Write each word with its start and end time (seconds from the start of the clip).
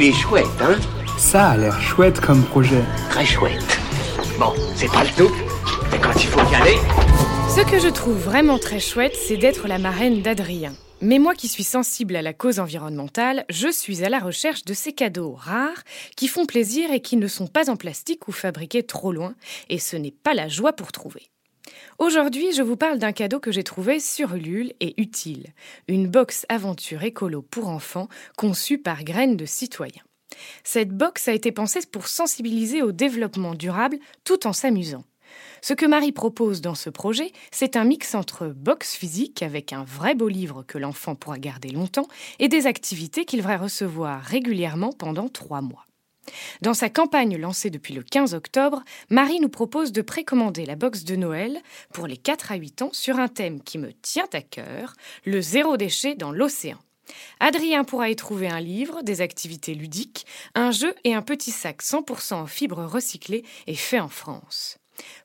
Il 0.00 0.04
est 0.04 0.12
chouette, 0.12 0.46
hein 0.60 0.78
Ça 1.18 1.48
a 1.48 1.56
l'air 1.56 1.80
chouette 1.80 2.20
comme 2.20 2.44
projet. 2.44 2.84
Très 3.10 3.26
chouette. 3.26 3.80
Bon, 4.38 4.52
c'est 4.76 4.86
pas 4.86 5.02
le 5.02 5.10
tout, 5.16 5.34
mais 5.90 5.98
quand 5.98 6.14
il 6.14 6.28
faut 6.28 6.52
y 6.52 6.54
aller... 6.54 6.76
Ce 7.52 7.68
que 7.68 7.80
je 7.80 7.88
trouve 7.88 8.16
vraiment 8.16 8.60
très 8.60 8.78
chouette, 8.78 9.16
c'est 9.16 9.36
d'être 9.36 9.66
la 9.66 9.78
marraine 9.78 10.22
d'Adrien. 10.22 10.72
Mais 11.00 11.18
moi 11.18 11.34
qui 11.34 11.48
suis 11.48 11.64
sensible 11.64 12.14
à 12.14 12.22
la 12.22 12.32
cause 12.32 12.60
environnementale, 12.60 13.44
je 13.50 13.72
suis 13.72 14.04
à 14.04 14.08
la 14.08 14.20
recherche 14.20 14.64
de 14.64 14.72
ces 14.72 14.92
cadeaux 14.92 15.34
rares 15.36 15.82
qui 16.16 16.28
font 16.28 16.46
plaisir 16.46 16.92
et 16.92 17.00
qui 17.00 17.16
ne 17.16 17.26
sont 17.26 17.48
pas 17.48 17.68
en 17.68 17.74
plastique 17.74 18.28
ou 18.28 18.32
fabriqués 18.32 18.84
trop 18.84 19.10
loin, 19.10 19.34
et 19.68 19.80
ce 19.80 19.96
n'est 19.96 20.12
pas 20.12 20.34
la 20.34 20.46
joie 20.46 20.74
pour 20.74 20.92
trouver. 20.92 21.28
Aujourd'hui, 21.98 22.52
je 22.52 22.62
vous 22.62 22.76
parle 22.76 23.00
d'un 23.00 23.10
cadeau 23.10 23.40
que 23.40 23.50
j'ai 23.50 23.64
trouvé 23.64 23.98
sur 23.98 24.36
Ulule 24.36 24.72
et 24.78 24.94
utile, 25.02 25.48
une 25.88 26.06
box 26.06 26.46
aventure 26.48 27.02
écolo 27.02 27.42
pour 27.42 27.68
enfants 27.68 28.06
conçue 28.36 28.78
par 28.78 29.02
Graines 29.02 29.36
de 29.36 29.46
Citoyens. 29.46 30.04
Cette 30.62 30.96
box 30.96 31.26
a 31.26 31.32
été 31.32 31.50
pensée 31.50 31.80
pour 31.90 32.06
sensibiliser 32.06 32.82
au 32.82 32.92
développement 32.92 33.56
durable 33.56 33.98
tout 34.22 34.46
en 34.46 34.52
s'amusant. 34.52 35.02
Ce 35.60 35.74
que 35.74 35.86
Marie 35.86 36.12
propose 36.12 36.60
dans 36.60 36.76
ce 36.76 36.88
projet, 36.88 37.32
c'est 37.50 37.74
un 37.74 37.84
mix 37.84 38.14
entre 38.14 38.46
box 38.46 38.94
physique 38.94 39.42
avec 39.42 39.72
un 39.72 39.82
vrai 39.82 40.14
beau 40.14 40.28
livre 40.28 40.62
que 40.62 40.78
l'enfant 40.78 41.16
pourra 41.16 41.40
garder 41.40 41.70
longtemps 41.70 42.06
et 42.38 42.46
des 42.46 42.68
activités 42.68 43.24
qu'il 43.24 43.42
va 43.42 43.56
recevoir 43.56 44.22
régulièrement 44.22 44.92
pendant 44.92 45.28
trois 45.28 45.62
mois. 45.62 45.87
Dans 46.62 46.74
sa 46.74 46.90
campagne 46.90 47.36
lancée 47.36 47.70
depuis 47.70 47.94
le 47.94 48.02
15 48.02 48.34
octobre, 48.34 48.82
Marie 49.10 49.40
nous 49.40 49.48
propose 49.48 49.92
de 49.92 50.02
précommander 50.02 50.66
la 50.66 50.76
box 50.76 51.04
de 51.04 51.16
Noël 51.16 51.60
pour 51.92 52.06
les 52.06 52.16
4 52.16 52.52
à 52.52 52.56
8 52.56 52.82
ans 52.82 52.90
sur 52.92 53.18
un 53.18 53.28
thème 53.28 53.62
qui 53.62 53.78
me 53.78 53.92
tient 53.92 54.28
à 54.32 54.40
cœur, 54.40 54.94
le 55.24 55.40
zéro 55.40 55.76
déchet 55.76 56.14
dans 56.14 56.32
l'océan. 56.32 56.78
Adrien 57.40 57.84
pourra 57.84 58.10
y 58.10 58.16
trouver 58.16 58.48
un 58.48 58.60
livre, 58.60 59.02
des 59.02 59.20
activités 59.20 59.74
ludiques, 59.74 60.26
un 60.54 60.70
jeu 60.70 60.94
et 61.04 61.14
un 61.14 61.22
petit 61.22 61.50
sac 61.50 61.82
100% 61.82 62.34
en 62.34 62.46
fibres 62.46 62.84
recyclées 62.84 63.44
et 63.66 63.74
fait 63.74 64.00
en 64.00 64.08
France. 64.08 64.78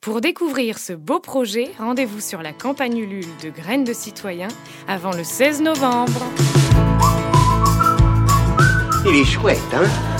Pour 0.00 0.20
découvrir 0.20 0.78
ce 0.78 0.92
beau 0.92 1.20
projet, 1.20 1.70
rendez-vous 1.78 2.20
sur 2.20 2.42
la 2.42 2.52
campagne 2.52 2.98
Ulule 2.98 3.36
de 3.42 3.50
Graines 3.50 3.84
de 3.84 3.92
Citoyens 3.92 4.48
avant 4.88 5.12
le 5.12 5.24
16 5.24 5.62
novembre. 5.62 6.26
Il 9.06 9.16
est 9.16 9.24
chouette, 9.24 9.58
hein? 9.72 10.19